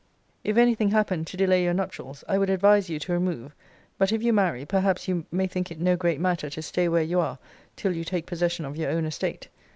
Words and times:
If 0.43 0.57
any 0.57 0.73
thing 0.73 0.89
happen 0.89 1.25
to 1.25 1.37
delay 1.37 1.63
your 1.63 1.75
nuptials, 1.75 2.23
I 2.27 2.39
would 2.39 2.49
advise 2.49 2.89
you 2.89 2.97
to 2.97 3.13
remove: 3.13 3.53
but, 3.99 4.11
if 4.11 4.23
you 4.23 4.33
marry, 4.33 4.65
perhaps 4.65 5.07
you 5.07 5.27
may 5.31 5.45
think 5.45 5.69
it 5.69 5.79
no 5.79 5.95
great 5.95 6.19
matter 6.19 6.49
to 6.49 6.61
stay 6.63 6.87
where 6.89 7.03
you 7.03 7.19
are 7.19 7.37
till 7.75 7.95
you 7.95 8.03
take 8.03 8.25
possession 8.25 8.65
of 8.65 8.75
your 8.75 8.89
own 8.89 9.05
estate. 9.05 9.47